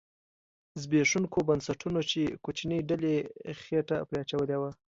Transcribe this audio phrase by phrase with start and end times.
[0.81, 3.15] زبېښوونکو بنسټونو چې کوچنۍ ډلې
[3.61, 4.71] خېټه پرې اچولې وه